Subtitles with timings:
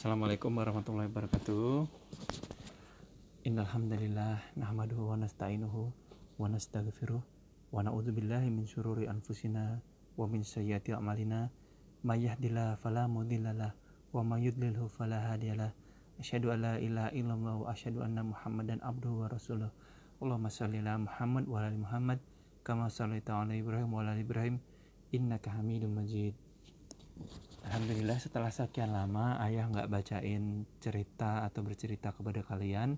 [0.00, 1.84] Assalamualaikum warahmatullahi wabarakatuh.
[3.44, 5.92] Innalhamdulillah nahmaduhu wa nasta'inuhu
[6.40, 9.76] wa nastaghfiruh wa na'udzubillahi min syururi anfusina
[10.16, 11.52] wa min sayyiati a'malina
[12.00, 13.76] may yahdihillahu fala mudhillalah
[14.16, 15.76] wa may yudlilhu fala hadiyalah.
[16.16, 19.68] Asyhadu an la ilaha illallah wa asyhadu anna Muhammadan abduhu wa rasuluh.
[20.24, 22.24] Allahumma shalli ala Muhammad wa ala Muhammad
[22.64, 24.64] kama shallaita ala Ibrahim wa ala Ibrahim
[25.12, 26.32] innaka Hamidum Majid.
[27.60, 32.96] Alhamdulillah setelah sekian lama ayah nggak bacain cerita atau bercerita kepada kalian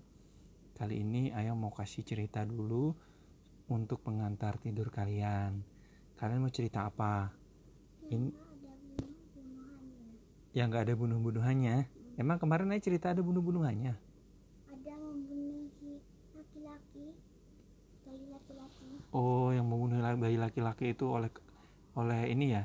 [0.79, 2.95] Kali ini ayah mau kasih cerita dulu
[3.75, 5.67] untuk pengantar tidur kalian
[6.15, 7.35] Kalian mau cerita apa?
[8.07, 10.15] Yang In- nggak ada bunuh-bunuhannya.
[10.55, 11.77] Yang nggak ada bunuh-bunuhannya
[12.23, 13.95] Emang kemarin ayah cerita ada bunuh-bunuhannya?
[14.71, 15.75] Ada membunuh
[16.39, 17.07] laki-laki,
[18.07, 18.91] bayi laki-laki.
[19.11, 21.35] Oh yang membunuh bayi laki-laki itu oleh
[21.99, 22.63] oleh ini ya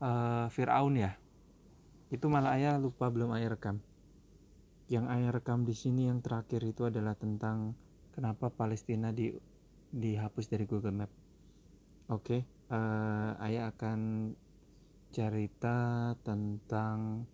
[0.00, 1.25] eh, Fir'aun ya
[2.10, 3.82] Itu malah ayah lupa belum ayah rekam
[4.86, 7.74] Yang ayah rekam di sini yang terakhir itu adalah tentang
[8.14, 9.34] kenapa Palestina di
[9.90, 11.10] dihapus dari Google Map.
[12.12, 14.30] Oke, eh, ayah akan
[15.10, 17.26] cerita tentang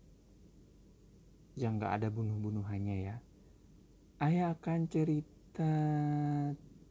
[1.58, 3.16] yang nggak ada bunuh-bunuhannya ya.
[4.22, 5.74] Ayah akan cerita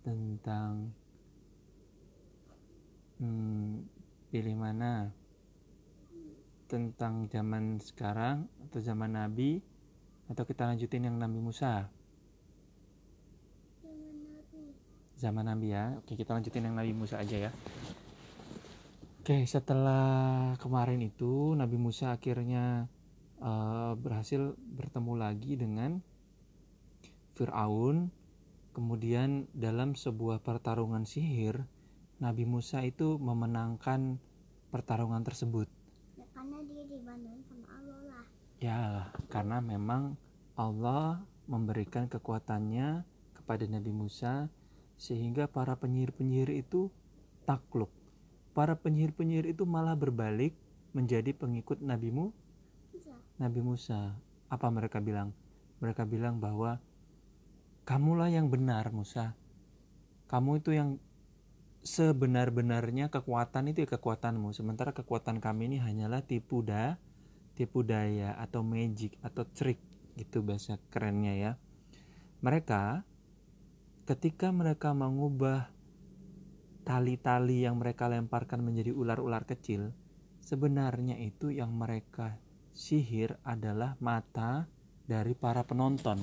[0.05, 0.93] tentang
[3.17, 3.87] hmm,
[4.29, 5.09] pilih mana
[6.71, 9.59] tentang zaman sekarang atau zaman Nabi
[10.31, 11.91] atau kita lanjutin yang Nabi Musa?
[15.19, 15.75] Zaman Nabi.
[15.75, 15.99] ya.
[15.99, 17.51] Oke kita lanjutin yang Nabi Musa aja ya.
[19.19, 22.87] Oke setelah kemarin itu Nabi Musa akhirnya
[23.43, 25.99] eh, berhasil bertemu lagi dengan
[27.35, 28.15] Fir'aun.
[28.71, 31.67] Kemudian dalam sebuah pertarungan sihir
[32.23, 34.15] Nabi Musa itu memenangkan
[34.71, 35.67] pertarungan tersebut
[36.21, 38.25] Ya, karena dia dibantuin sama Allah lah.
[38.61, 40.21] Ya, karena memang
[40.53, 43.01] Allah memberikan kekuatannya
[43.33, 44.53] kepada Nabi Musa
[45.01, 46.93] sehingga para penyihir-penyihir itu
[47.49, 47.89] takluk.
[48.53, 50.53] Para penyihir-penyihir itu malah berbalik
[50.93, 52.29] menjadi pengikut Nabi Mu,
[52.93, 53.17] Bisa.
[53.41, 54.13] Nabi Musa.
[54.45, 55.33] Apa mereka bilang?
[55.81, 56.77] Mereka bilang bahwa
[57.89, 59.33] kamulah yang benar Musa.
[60.29, 61.01] Kamu itu yang
[61.81, 64.53] sebenar-benarnya kekuatan itu ya kekuatanmu.
[64.53, 67.01] Sementara kekuatan kami ini hanyalah tipu da,
[67.55, 69.79] tipu daya atau magic atau trik
[70.15, 71.51] gitu bahasa kerennya ya.
[72.41, 73.05] Mereka
[74.09, 75.69] ketika mereka mengubah
[76.81, 79.93] tali-tali yang mereka lemparkan menjadi ular-ular kecil,
[80.41, 82.41] sebenarnya itu yang mereka
[82.73, 84.65] sihir adalah mata
[85.05, 86.17] dari para penonton.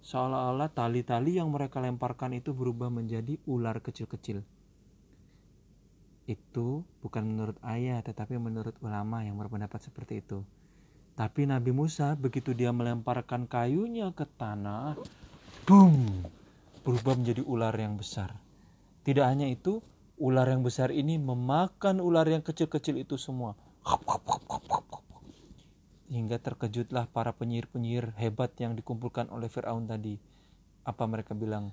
[0.00, 4.59] Seolah-olah tali-tali yang mereka lemparkan itu berubah menjadi ular kecil-kecil.
[6.28, 10.44] Itu bukan menurut ayah, tetapi menurut ulama yang berpendapat seperti itu.
[11.16, 14.96] Tapi Nabi Musa begitu dia melemparkan kayunya ke tanah,
[15.68, 16.24] boom,
[16.80, 18.32] berubah menjadi ular yang besar.
[19.04, 19.84] Tidak hanya itu,
[20.20, 23.56] ular yang besar ini memakan ular yang kecil-kecil itu semua.
[26.10, 30.18] Hingga terkejutlah para penyihir-penyihir hebat yang dikumpulkan oleh Firaun tadi.
[30.84, 31.72] Apa mereka bilang?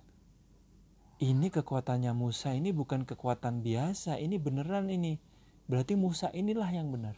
[1.17, 5.17] Ini kekuatannya Musa ini bukan kekuatan biasa, ini beneran ini.
[5.66, 7.17] Berarti Musa inilah yang benar.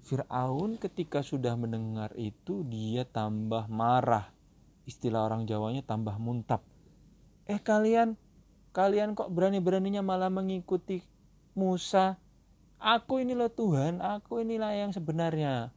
[0.00, 4.32] Firaun ketika sudah mendengar itu dia tambah marah.
[4.88, 6.64] Istilah orang Jawanya tambah muntap.
[7.44, 8.16] Eh kalian,
[8.72, 11.04] kalian kok berani-beraninya malah mengikuti
[11.52, 12.16] Musa?
[12.80, 15.68] Aku ini loh Tuhan, aku inilah yang sebenarnya.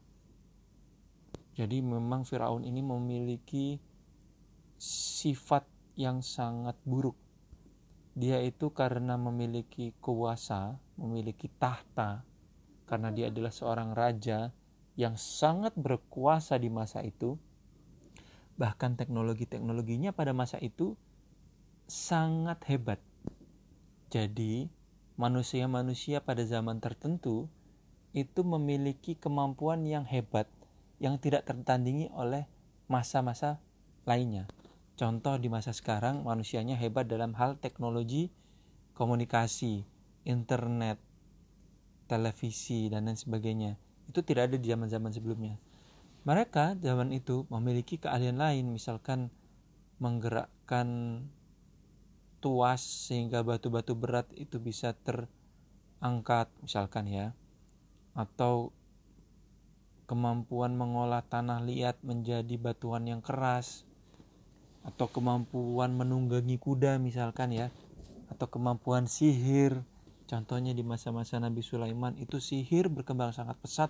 [1.60, 3.76] Jadi memang Firaun ini memiliki
[4.80, 5.68] sifat
[6.00, 7.20] yang sangat buruk.
[8.16, 12.24] Dia itu karena memiliki kuasa, memiliki tahta,
[12.88, 14.56] karena dia adalah seorang raja
[14.96, 17.36] yang sangat berkuasa di masa itu.
[18.56, 20.96] Bahkan teknologi-teknologinya pada masa itu
[21.92, 23.04] sangat hebat.
[24.08, 24.72] Jadi,
[25.20, 27.52] manusia-manusia pada zaman tertentu
[28.16, 30.48] itu memiliki kemampuan yang hebat
[31.00, 32.48] yang tidak tertandingi oleh
[32.88, 33.62] masa-masa
[34.04, 34.48] lainnya.
[35.00, 38.36] Contoh di masa sekarang manusianya hebat dalam hal teknologi
[39.00, 39.88] komunikasi,
[40.28, 41.00] internet,
[42.12, 43.80] televisi dan lain sebagainya.
[44.12, 45.56] Itu tidak ada di zaman-zaman sebelumnya.
[46.28, 49.32] Mereka zaman itu memiliki keahlian lain, misalkan
[50.04, 51.24] menggerakkan
[52.44, 57.32] tuas sehingga batu-batu berat itu bisa terangkat, misalkan ya.
[58.20, 58.76] Atau
[60.12, 63.88] kemampuan mengolah tanah liat menjadi batuan yang keras
[64.90, 67.68] atau kemampuan menunggangi kuda misalkan ya
[68.34, 69.86] atau kemampuan sihir
[70.26, 73.90] contohnya di masa-masa Nabi Sulaiman itu sihir berkembang sangat pesat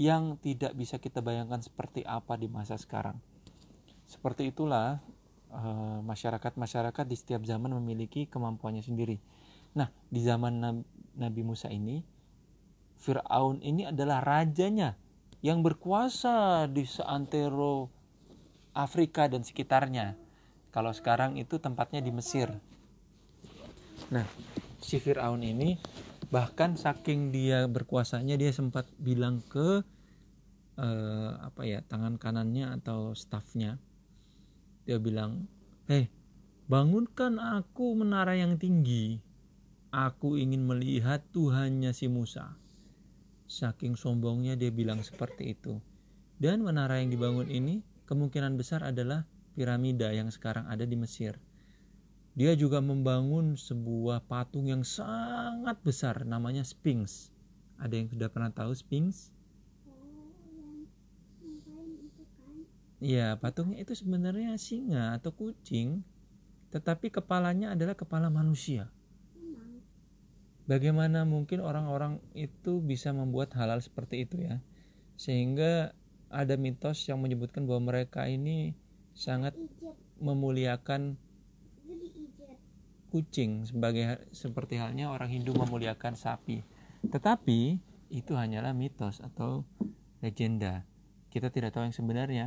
[0.00, 3.20] yang tidak bisa kita bayangkan seperti apa di masa sekarang.
[4.08, 5.04] Seperti itulah
[5.52, 9.20] eh, masyarakat-masyarakat di setiap zaman memiliki kemampuannya sendiri.
[9.76, 10.82] Nah, di zaman
[11.20, 12.00] Nabi Musa ini,
[12.96, 14.96] Fir'aun ini adalah rajanya
[15.44, 17.99] yang berkuasa di seantero
[18.72, 20.14] Afrika dan sekitarnya.
[20.70, 22.50] Kalau sekarang itu tempatnya di Mesir.
[24.14, 24.26] Nah,
[24.80, 25.76] si Fir'aun ini
[26.30, 29.82] bahkan saking dia berkuasanya dia sempat bilang ke
[30.78, 33.82] eh, apa ya tangan kanannya atau stafnya
[34.86, 35.50] dia bilang
[35.90, 36.06] hei
[36.70, 39.18] bangunkan aku menara yang tinggi
[39.90, 42.54] aku ingin melihat Tuhannya si Musa
[43.50, 45.82] saking sombongnya dia bilang seperti itu
[46.38, 49.22] dan menara yang dibangun ini kemungkinan besar adalah
[49.54, 51.38] piramida yang sekarang ada di Mesir.
[52.34, 57.30] Dia juga membangun sebuah patung yang sangat besar namanya Sphinx.
[57.78, 59.30] Ada yang sudah pernah tahu Sphinx?
[63.00, 66.04] Iya, patungnya itu sebenarnya singa atau kucing,
[66.68, 68.92] tetapi kepalanya adalah kepala manusia.
[70.68, 74.60] Bagaimana mungkin orang-orang itu bisa membuat halal seperti itu ya?
[75.16, 75.96] Sehingga
[76.30, 78.78] ada mitos yang menyebutkan bahwa mereka ini
[79.12, 79.52] sangat
[80.22, 81.18] memuliakan
[83.10, 86.62] kucing sebagai seperti halnya orang Hindu memuliakan sapi.
[87.10, 87.82] Tetapi
[88.14, 89.66] itu hanyalah mitos atau
[90.22, 90.86] legenda.
[91.34, 92.46] Kita tidak tahu yang sebenarnya.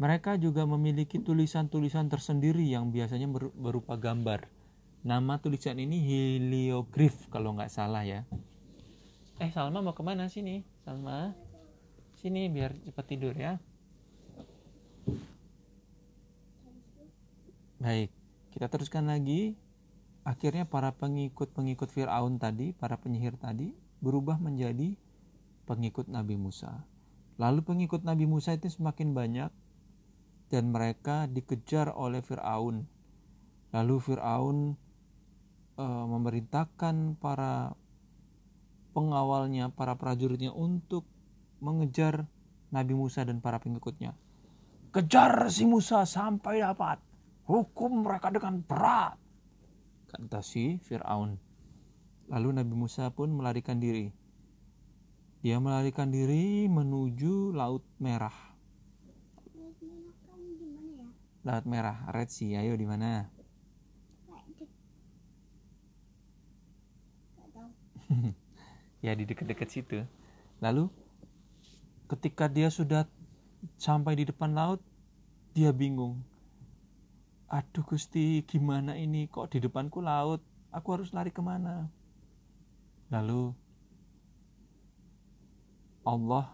[0.00, 4.48] Mereka juga memiliki tulisan-tulisan tersendiri yang biasanya berupa gambar.
[5.04, 8.24] Nama tulisan ini heliogrif kalau nggak salah ya.
[9.40, 10.64] Eh Salma mau ke mana sini?
[10.84, 11.36] Salma?
[12.20, 13.56] Sini biar cepat tidur ya.
[17.80, 18.12] Baik,
[18.52, 19.56] kita teruskan lagi.
[20.20, 23.72] Akhirnya para pengikut-pengikut Fir'aun tadi, para penyihir tadi,
[24.04, 25.00] berubah menjadi
[25.64, 26.84] pengikut Nabi Musa.
[27.40, 29.48] Lalu pengikut Nabi Musa itu semakin banyak
[30.52, 32.84] dan mereka dikejar oleh Fir'aun.
[33.72, 34.76] Lalu Fir'aun
[35.80, 37.72] e, memerintahkan para
[38.92, 41.08] pengawalnya, para prajuritnya untuk
[41.60, 42.26] mengejar
[42.72, 44.16] Nabi Musa dan para pengikutnya.
[44.90, 46.98] Kejar si Musa sampai dapat.
[47.46, 49.14] Hukum mereka dengan berat.
[50.10, 51.38] Kata si Fir'aun.
[52.30, 54.10] Lalu Nabi Musa pun melarikan diri.
[55.40, 58.34] Dia melarikan diri menuju Laut Merah.
[61.46, 62.60] Laut Merah, Red Sea.
[62.60, 63.30] Ayo di mana?
[69.04, 70.02] ya di dekat-dekat situ.
[70.60, 70.90] Lalu
[72.10, 73.06] ketika dia sudah
[73.78, 74.82] sampai di depan laut,
[75.54, 76.18] dia bingung.
[77.46, 79.30] Aduh Gusti, gimana ini?
[79.30, 80.42] Kok di depanku laut?
[80.74, 81.86] Aku harus lari ke mana?
[83.10, 83.54] Lalu
[86.02, 86.50] Allah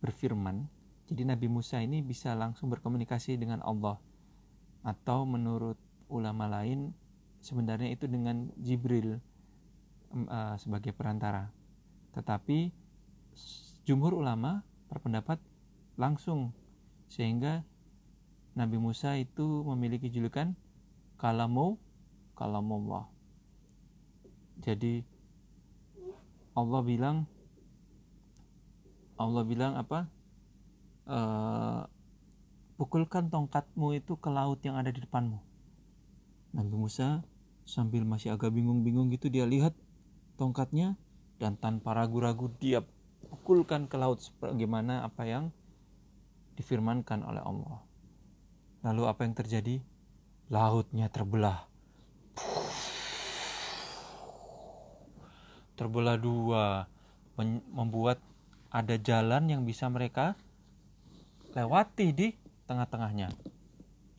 [0.00, 0.64] berfirman,
[1.08, 4.00] jadi Nabi Musa ini bisa langsung berkomunikasi dengan Allah.
[4.84, 5.76] Atau menurut
[6.08, 6.92] ulama lain,
[7.40, 9.20] sebenarnya itu dengan Jibril
[10.12, 11.48] uh, sebagai perantara.
[12.12, 12.70] Tetapi
[13.88, 15.40] jumhur ulama berpendapat
[15.96, 16.52] langsung
[17.10, 17.62] sehingga
[18.56, 20.56] Nabi Musa itu memiliki julukan
[21.20, 21.76] kalamu
[22.36, 23.08] kalamullah.
[24.64, 25.04] Jadi
[26.56, 27.16] Allah bilang
[29.16, 30.08] Allah bilang apa?
[31.08, 31.18] E,
[32.80, 35.40] pukulkan tongkatmu itu ke laut yang ada di depanmu.
[36.56, 37.24] Nabi Musa
[37.68, 39.76] sambil masih agak bingung-bingung gitu dia lihat
[40.40, 40.96] tongkatnya
[41.36, 42.80] dan tanpa ragu-ragu dia
[43.46, 45.54] pukulkan ke laut sebagaimana apa yang
[46.58, 47.78] difirmankan oleh Allah.
[48.82, 49.78] Lalu apa yang terjadi?
[50.50, 51.70] Lautnya terbelah.
[55.78, 56.90] Terbelah dua,
[57.70, 58.18] membuat
[58.74, 60.34] ada jalan yang bisa mereka
[61.54, 62.34] lewati di
[62.66, 63.30] tengah-tengahnya.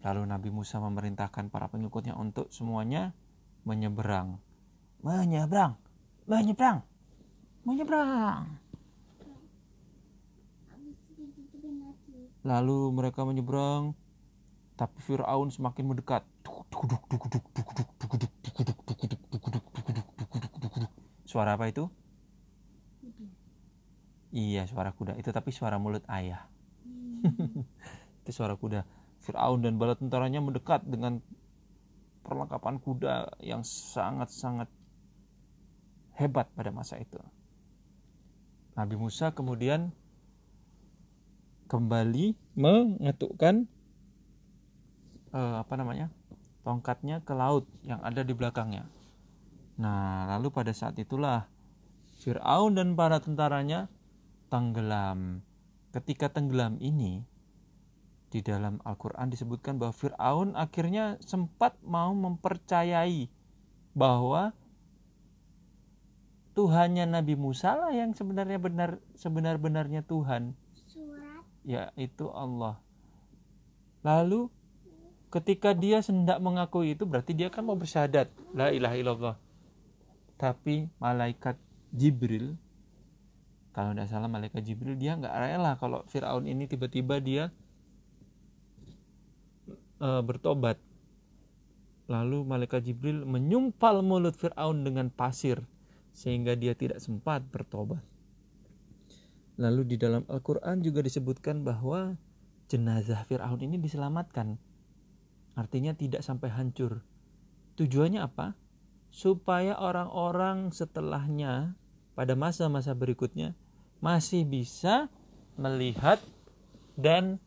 [0.08, 3.12] Lalu Nabi Musa memerintahkan para pengikutnya untuk semuanya
[3.68, 4.40] menyeberang.
[5.04, 5.76] Menyeberang,
[6.24, 6.80] menyeberang,
[7.68, 8.67] menyeberang.
[12.48, 13.92] Lalu mereka menyeberang,
[14.80, 16.24] tapi Firaun semakin mendekat.
[21.28, 21.92] Suara apa itu?
[24.32, 25.20] Iya, suara kuda.
[25.20, 26.48] Itu tapi suara mulut ayah.
[28.24, 28.88] itu suara kuda.
[29.28, 31.20] Firaun dan bala tentaranya mendekat dengan
[32.24, 34.72] perlengkapan kuda yang sangat-sangat
[36.16, 37.20] hebat pada masa itu.
[38.80, 39.92] Nabi Musa kemudian
[41.68, 43.68] kembali mengetukkan
[45.36, 46.10] uh, apa namanya
[46.64, 48.88] tongkatnya ke laut yang ada di belakangnya.
[49.78, 51.46] Nah, lalu pada saat itulah
[52.20, 53.88] Fir'aun dan para tentaranya
[54.50, 55.46] tenggelam.
[55.94, 57.24] Ketika tenggelam ini
[58.28, 63.32] di dalam Al-Qur'an disebutkan bahwa Firaun akhirnya sempat mau mempercayai
[63.96, 64.52] bahwa
[66.58, 70.58] Tuhannya Nabi Musa lah yang sebenarnya benar sebenar-benarnya Tuhan
[71.68, 72.80] yaitu Allah.
[74.08, 74.48] Lalu
[75.28, 79.36] ketika dia hendak mengakui itu berarti dia kan mau bersyahadat la ilaha illallah.
[80.40, 81.60] Tapi malaikat
[81.92, 82.56] Jibril
[83.76, 87.52] kalau tidak salah malaikat Jibril dia nggak rela kalau Firaun ini tiba-tiba dia
[90.00, 90.80] eh, bertobat.
[92.08, 95.60] Lalu malaikat Jibril menyumpal mulut Firaun dengan pasir
[96.16, 98.02] sehingga dia tidak sempat bertobat.
[99.58, 102.14] Lalu di dalam Al-Quran juga disebutkan bahwa
[102.70, 104.62] jenazah Fir'aun ini diselamatkan.
[105.58, 107.02] Artinya tidak sampai hancur.
[107.82, 108.54] Tujuannya apa?
[109.10, 111.74] Supaya orang-orang setelahnya
[112.14, 113.58] pada masa-masa berikutnya
[113.98, 115.10] masih bisa
[115.58, 116.22] melihat
[116.94, 117.42] dan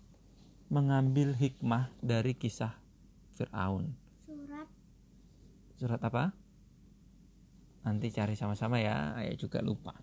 [0.66, 2.74] mengambil hikmah dari kisah
[3.38, 3.94] Fir'aun.
[4.26, 4.66] surat
[5.78, 6.34] Surat apa?
[7.86, 9.94] Nanti cari sama-sama ya, saya juga lupa.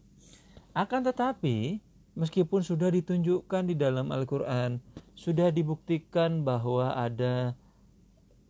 [0.75, 1.79] Akan tetapi,
[2.17, 4.81] meskipun sudah ditunjukkan di dalam Al-Quran,
[5.13, 7.53] sudah dibuktikan bahwa ada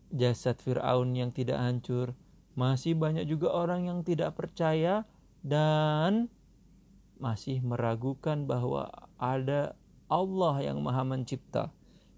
[0.08, 2.16] jasad Fir'aun yang tidak hancur,
[2.56, 5.04] masih banyak juga orang yang tidak percaya
[5.44, 6.32] dan
[7.20, 8.88] masih meragukan bahwa
[9.20, 9.76] ada
[10.08, 11.68] Allah yang maha mencipta,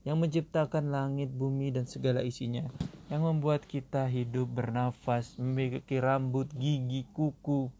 [0.07, 2.71] yang menciptakan langit, bumi, dan segala isinya
[3.11, 7.75] yang membuat kita hidup bernafas, memiliki rambut, gigi, kuku.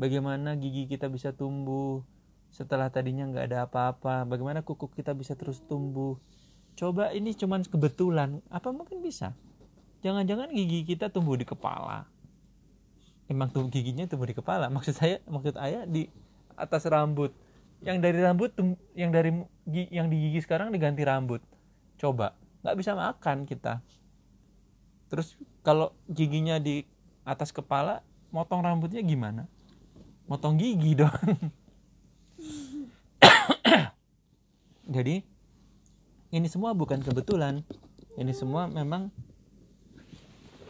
[0.00, 2.00] Bagaimana gigi kita bisa tumbuh
[2.56, 4.24] setelah tadinya nggak ada apa-apa?
[4.24, 6.16] Bagaimana kuku kita bisa terus tumbuh?
[6.72, 9.36] Coba ini cuman kebetulan, apa mungkin bisa?
[10.00, 12.08] Jangan-jangan gigi kita tumbuh di kepala.
[13.28, 14.72] Emang tuh giginya tumbuh di kepala.
[14.72, 16.08] Maksud saya, maksud ayah di
[16.56, 17.36] atas rambut.
[17.84, 18.50] Yang dari rambut,
[18.96, 19.36] yang dari
[19.68, 21.44] yang di gigi sekarang diganti rambut.
[22.00, 22.32] Coba,
[22.64, 23.84] nggak bisa makan kita.
[25.12, 26.88] Terus kalau giginya di
[27.20, 28.00] atas kepala,
[28.32, 29.44] motong rambutnya gimana?
[30.24, 31.12] Motong gigi dong.
[34.86, 35.18] Jadi
[36.30, 37.66] ini semua bukan kebetulan.
[38.16, 39.10] Ini semua memang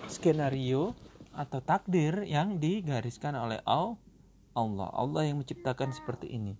[0.08, 0.96] skenario
[1.36, 4.88] atau takdir yang digariskan oleh Allah.
[4.96, 6.56] Allah yang menciptakan seperti ini.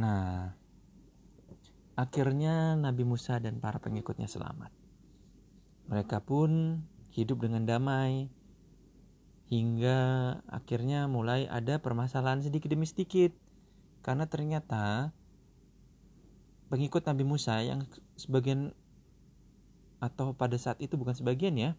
[0.00, 0.56] Nah,
[1.96, 4.72] akhirnya Nabi Musa dan para pengikutnya selamat.
[5.92, 6.80] Mereka pun
[7.12, 8.28] hidup dengan damai
[9.46, 9.98] hingga
[10.50, 13.30] akhirnya mulai ada permasalahan sedikit demi sedikit
[14.02, 15.14] karena ternyata
[16.66, 17.86] pengikut Nabi Musa yang
[18.18, 18.74] sebagian
[20.02, 21.72] atau pada saat itu bukan sebagian ya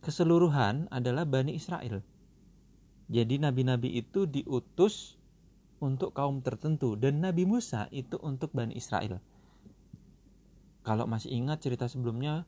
[0.00, 2.00] keseluruhan adalah Bani Israel.
[3.08, 5.16] Jadi nabi-nabi itu diutus
[5.80, 9.22] untuk kaum tertentu dan Nabi Musa itu untuk Bani Israel.
[10.84, 12.44] Kalau masih ingat cerita sebelumnya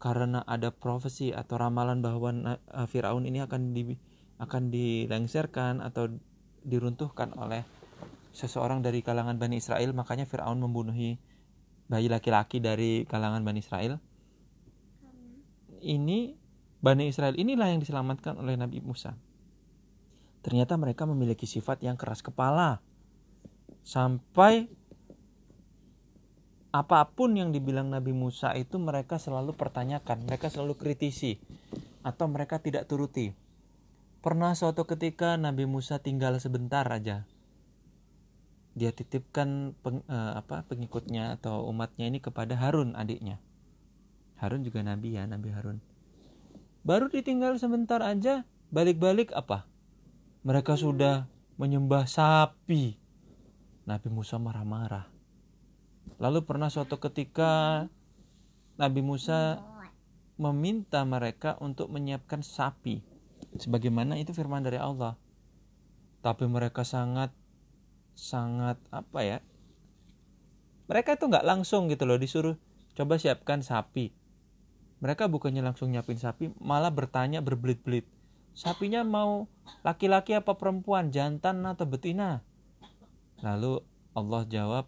[0.00, 3.94] karena ada profesi atau ramalan bahwa eh, Firaun ini akan di
[4.40, 6.08] akan dilengserkan atau
[6.64, 7.60] diruntuhkan oleh
[8.30, 11.18] seseorang dari kalangan Bani Israel, makanya Firaun membunuhi
[11.90, 13.98] bayi laki-laki dari kalangan Bani Israel.
[15.80, 16.38] Ini
[16.80, 19.18] Bani Israel inilah yang diselamatkan oleh Nabi Musa.
[20.40, 22.80] Ternyata mereka memiliki sifat yang keras kepala.
[23.84, 24.72] Sampai
[26.70, 31.42] apa pun yang dibilang Nabi Musa itu mereka selalu pertanyakan, mereka selalu kritisi
[32.06, 33.34] atau mereka tidak turuti.
[34.22, 37.26] Pernah suatu ketika Nabi Musa tinggal sebentar aja.
[38.78, 43.42] Dia titipkan peng- eh, apa pengikutnya atau umatnya ini kepada Harun adiknya.
[44.40, 45.84] Harun juga nabi ya, Nabi Harun.
[46.80, 49.68] Baru ditinggal sebentar aja, balik-balik apa?
[50.48, 51.28] Mereka sudah
[51.60, 52.96] menyembah sapi.
[53.84, 55.12] Nabi Musa marah-marah.
[56.16, 57.84] Lalu pernah suatu ketika
[58.80, 59.60] Nabi Musa
[60.40, 63.04] meminta mereka untuk menyiapkan sapi.
[63.60, 65.20] Sebagaimana itu firman dari Allah.
[66.24, 67.28] Tapi mereka sangat
[68.14, 69.38] sangat apa ya?
[70.90, 72.58] Mereka itu nggak langsung gitu loh disuruh
[72.98, 74.10] coba siapkan sapi.
[75.00, 78.04] Mereka bukannya langsung nyiapin sapi, malah bertanya berbelit-belit.
[78.52, 79.48] Sapinya mau
[79.86, 82.44] laki-laki apa perempuan, jantan atau betina?
[83.40, 83.80] Lalu
[84.12, 84.84] Allah jawab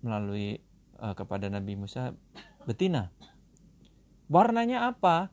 [0.00, 0.62] melalui
[1.02, 2.16] eh, kepada Nabi Musa,
[2.64, 3.12] betina.
[4.32, 5.28] Warnanya apa?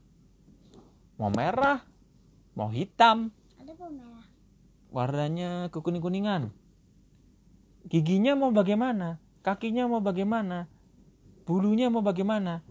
[1.16, 1.86] Mau merah,
[2.58, 3.32] mau hitam,
[4.94, 6.54] warnanya kekuning-kuningan.
[7.88, 9.20] Giginya mau bagaimana?
[9.44, 10.72] Kakinya mau bagaimana?
[11.44, 12.64] Bulunya mau bagaimana?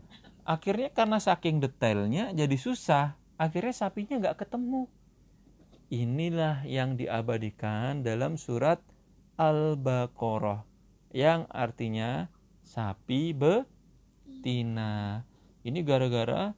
[0.42, 3.14] Akhirnya karena saking detailnya jadi susah.
[3.36, 4.88] Akhirnya sapinya nggak ketemu.
[5.92, 8.80] Inilah yang diabadikan dalam surat
[9.36, 10.64] Al-Baqarah
[11.12, 12.32] yang artinya
[12.64, 15.22] sapi betina.
[15.62, 16.56] Ini gara-gara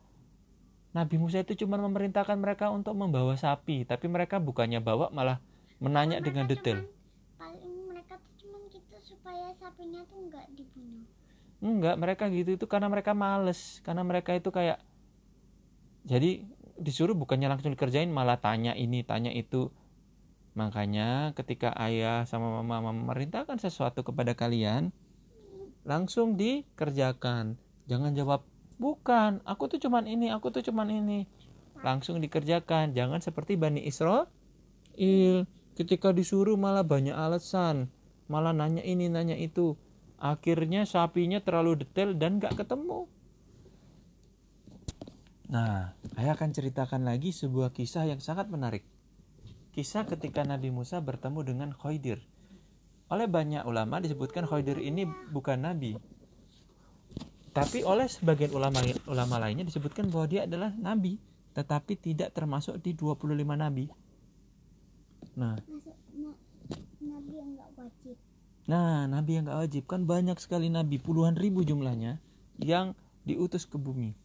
[0.95, 5.43] Nabi Musa itu cuma memerintahkan mereka untuk membawa sapi, tapi mereka bukannya bawa malah
[5.83, 6.87] menanya dengan detail.
[6.87, 6.95] cuman-
[7.35, 8.95] paling mereka tuh cuman gitu
[9.93, 11.05] tuh nggak dibunuh
[11.65, 14.85] Enggak, mereka gitu itu karena mereka males, karena mereka itu kayak
[16.05, 16.45] jadi
[16.77, 19.73] disuruh bukannya langsung dikerjain malah tanya ini, tanya itu.
[20.53, 24.93] Makanya ketika ayah sama mama memerintahkan sesuatu kepada kalian,
[25.89, 27.57] langsung dikerjakan.
[27.89, 28.45] Jangan jawab,
[28.77, 31.25] "Bukan, aku tuh cuman ini, aku tuh cuman ini."
[31.81, 32.93] Langsung dikerjakan.
[32.93, 34.29] Jangan seperti Bani Israel.
[35.75, 37.89] Ketika disuruh malah banyak alasan,
[38.31, 39.77] malah nanya ini, nanya itu.
[40.21, 43.11] Akhirnya sapinya terlalu detail dan gak ketemu.
[45.53, 48.83] Nah, saya akan ceritakan lagi sebuah kisah yang sangat menarik.
[49.75, 52.23] Kisah ketika Nabi Musa bertemu dengan Khidir.
[53.13, 55.95] Oleh banyak ulama disebutkan Khidir ini bukan nabi.
[57.55, 61.23] Tapi oleh sebagian ulama ulama lainnya disebutkan bahwa dia adalah nabi,
[61.55, 63.87] tetapi tidak termasuk di 25 nabi.
[65.39, 65.55] Nah,
[67.15, 68.17] nabi yang nggak wajib
[68.65, 72.17] Nah, nabi yang gak wajib kan banyak sekali nabi, puluhan ribu jumlahnya
[72.57, 72.97] yang
[73.29, 74.17] diutus ke bumi.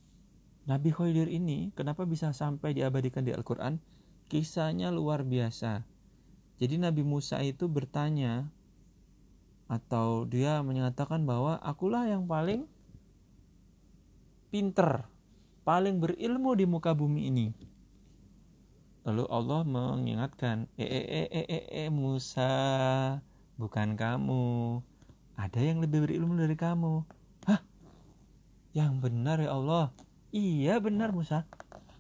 [0.64, 3.84] Nabi Khidir ini kenapa bisa sampai diabadikan di Al-Qur'an?
[4.32, 5.84] Kisahnya luar biasa.
[6.62, 8.48] Jadi Nabi Musa itu bertanya
[9.68, 12.64] atau dia menyatakan bahwa akulah yang paling
[14.54, 15.04] pinter,
[15.68, 17.48] paling berilmu di muka bumi ini.
[19.10, 22.54] Lalu Allah mengingatkan, eh eh eh eh eh, eh Musa,
[23.58, 24.78] bukan kamu.
[25.34, 27.02] Ada yang lebih berilmu dari kamu.
[27.50, 27.58] Hah?
[28.78, 29.90] Yang benar ya Allah.
[30.30, 31.50] Iya benar Musa.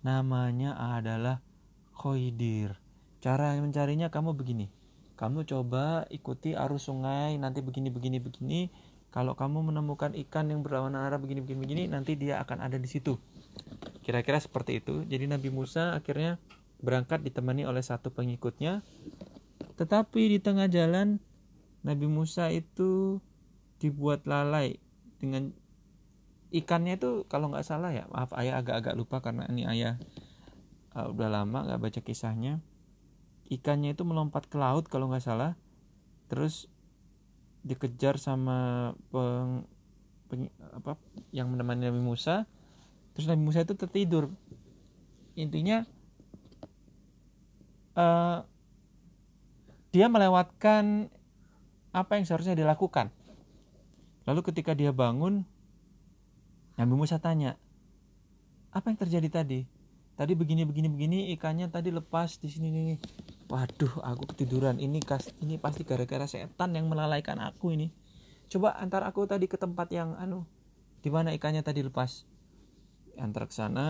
[0.05, 1.41] Namanya adalah
[1.97, 2.77] Khoidir.
[3.25, 4.69] Cara mencarinya kamu begini.
[5.17, 8.69] Kamu coba ikuti arus sungai nanti begini begini begini.
[9.09, 12.85] Kalau kamu menemukan ikan yang berlawanan arah begini begini begini nanti dia akan ada di
[12.85, 13.17] situ.
[14.05, 15.01] Kira-kira seperti itu.
[15.09, 16.37] Jadi Nabi Musa akhirnya
[16.79, 18.81] berangkat ditemani oleh satu pengikutnya.
[19.75, 21.19] Tetapi di tengah jalan
[21.83, 23.23] Nabi Musa itu
[23.79, 24.79] dibuat lalai
[25.19, 25.55] dengan
[26.51, 28.07] ikannya itu kalau nggak salah ya.
[28.11, 29.95] Maaf ayah agak-agak lupa karena ini ayah
[30.95, 32.59] uh, udah lama nggak baca kisahnya.
[33.49, 35.55] Ikannya itu melompat ke laut kalau nggak salah.
[36.29, 36.69] Terus
[37.65, 39.67] dikejar sama peng,
[40.31, 40.95] peng- apa
[41.35, 42.45] yang menemani Nabi Musa.
[43.15, 44.29] Terus Nabi Musa itu tertidur.
[45.33, 45.87] Intinya
[47.95, 48.37] eh,
[49.89, 51.09] dia melewatkan
[51.89, 53.09] apa yang seharusnya dilakukan
[54.29, 55.47] lalu ketika dia bangun
[56.77, 57.57] Nabi Musa tanya
[58.69, 59.65] apa yang terjadi tadi?
[60.13, 62.99] Tadi begini begini begini ikannya tadi lepas di sini nih
[63.49, 64.77] waduh aku ketiduran.
[64.77, 67.89] Ini kas ini pasti gara-gara setan yang melalaikan aku ini.
[68.51, 70.45] Coba antar aku tadi ke tempat yang anu
[71.01, 72.27] di mana ikannya tadi lepas.
[73.17, 73.87] Antar ke sana.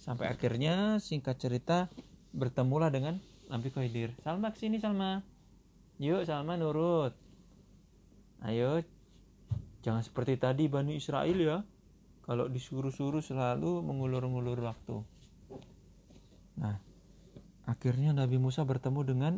[0.00, 1.92] Sampai akhirnya singkat cerita
[2.30, 3.18] bertemulah dengan
[3.50, 5.22] Nabi Khidir Salma ke sini Salma.
[5.98, 7.12] Yuk Salma nurut.
[8.46, 8.80] Ayo.
[9.80, 11.58] Jangan seperti tadi Bani Israel ya.
[12.24, 15.02] Kalau disuruh-suruh selalu mengulur-ngulur waktu.
[16.60, 16.90] Nah
[17.70, 19.32] akhirnya Nabi Musa bertemu dengan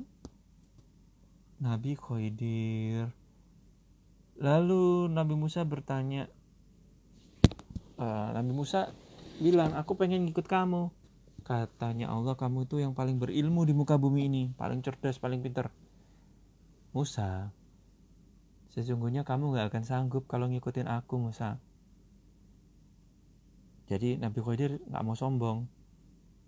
[1.61, 3.13] Nabi Khidir
[4.41, 6.27] lalu Nabi Musa bertanya
[8.01, 8.89] eh, Nabi Musa
[9.37, 10.89] bilang aku pengen ngikut kamu
[11.53, 14.43] katanya Allah kamu itu yang paling berilmu di muka bumi ini.
[14.57, 15.69] Paling cerdas paling pintar.
[16.97, 17.53] Musa
[18.73, 21.61] sesungguhnya kamu gak akan sanggup kalau ngikutin aku Musa.
[23.85, 25.69] Jadi Nabi Khidir gak mau sombong.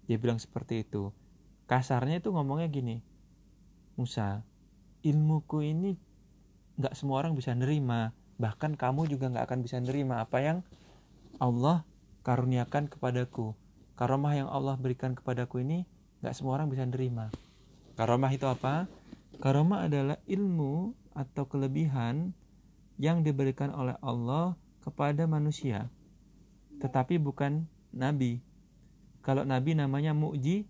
[0.08, 1.12] Dia bilang seperti itu.
[1.68, 3.04] Kasarnya itu ngomongnya gini
[4.00, 4.40] Musa
[5.04, 6.00] ilmuku ini
[6.80, 8.16] gak semua orang bisa nerima.
[8.40, 10.58] Bahkan kamu juga gak akan bisa nerima apa yang
[11.36, 11.84] Allah
[12.24, 13.52] karuniakan kepadaku
[13.94, 15.86] karomah yang Allah berikan kepadaku ini
[16.22, 17.30] gak semua orang bisa nerima.
[17.94, 18.90] Karomah itu apa?
[19.38, 22.34] Karomah adalah ilmu atau kelebihan
[22.98, 25.90] yang diberikan oleh Allah kepada manusia
[26.82, 28.42] tetapi bukan nabi.
[29.24, 30.68] Kalau nabi namanya mu'ji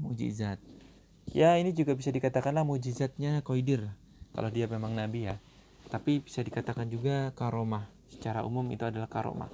[0.00, 0.56] mujizat
[1.30, 3.84] ya ini juga bisa dikatakanlah mujizatnya koidir
[4.32, 5.36] kalau dia memang nabi ya.
[5.90, 7.90] Tapi bisa dikatakan juga karomah.
[8.10, 9.50] Secara umum itu adalah karomah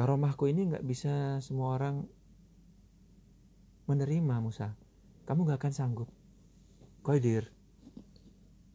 [0.00, 2.08] karomahku ini nggak bisa semua orang
[3.84, 4.72] menerima Musa.
[5.28, 6.08] Kamu nggak akan sanggup.
[7.04, 7.52] Koidir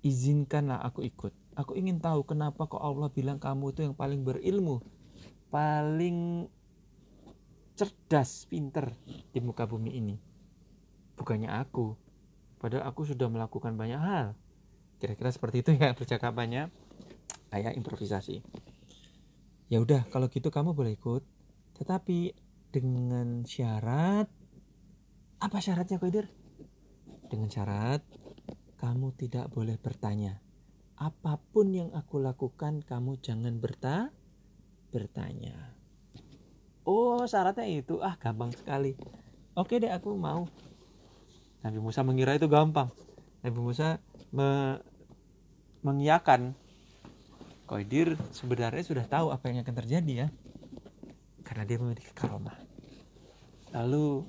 [0.05, 1.33] izinkanlah aku ikut.
[1.57, 4.85] Aku ingin tahu kenapa kok Allah bilang kamu itu yang paling berilmu
[5.49, 6.45] paling
[7.73, 8.93] cerdas pinter
[9.33, 10.21] di muka bumi ini.
[11.17, 11.97] Bukannya aku
[12.61, 14.37] padahal aku sudah melakukan banyak hal.
[15.01, 16.69] Kira-kira seperti itu ya percakapannya.
[17.49, 18.45] Kayak improvisasi
[19.71, 21.23] ya udah kalau gitu kamu boleh ikut
[21.75, 22.33] tetapi
[22.69, 24.27] dengan syarat
[25.45, 26.31] apa syaratnya Koidir?
[27.27, 28.01] Dengan syarat
[28.79, 30.39] kamu tidak boleh bertanya.
[30.95, 34.09] Apa pun yang aku lakukan kamu jangan berta
[34.95, 35.75] bertanya.
[36.87, 38.95] Oh syaratnya itu ah gampang sekali.
[39.53, 40.47] Oke deh aku mau.
[41.61, 42.89] Nabi Musa mengira itu gampang.
[43.43, 43.99] Nabi Musa
[44.31, 44.79] me
[45.83, 46.55] mengiyakan.
[47.65, 50.27] Koidir sebenarnya sudah tahu apa yang akan terjadi ya.
[51.41, 52.57] Karena dia memiliki karomah.
[53.73, 54.21] Lalu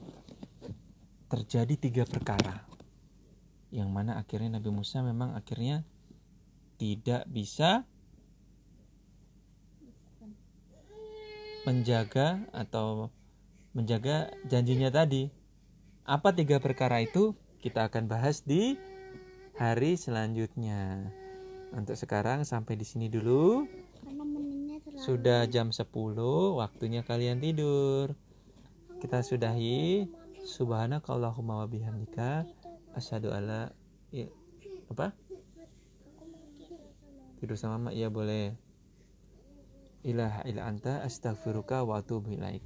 [1.28, 2.64] terjadi tiga perkara
[3.74, 5.84] yang mana akhirnya Nabi Musa memang akhirnya
[6.80, 7.84] tidak bisa
[11.66, 13.10] menjaga atau
[13.74, 15.28] menjaga janjinya tadi.
[16.06, 17.34] Apa tiga perkara itu?
[17.58, 18.78] Kita akan bahas di
[19.58, 21.10] hari selanjutnya.
[21.74, 23.66] Untuk sekarang sampai di sini dulu.
[24.96, 25.86] Sudah jam 10,
[26.54, 28.14] waktunya kalian tidur.
[29.02, 30.06] Kita sudahi.
[30.46, 32.46] Subhanakallahumma wa bihamdika.
[32.94, 33.74] Asyhadu alla
[34.14, 34.30] ya,
[34.88, 35.10] apa?
[37.42, 38.56] Tidur sama mak ya boleh.
[40.06, 42.62] Ilaha illa anta astaghfiruka wa atubu ilaik.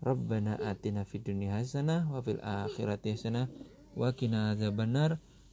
[0.00, 3.46] Rabbana atina fid dunya hasanah wa fil akhirati hasanah
[3.94, 5.20] wa qina adzabannar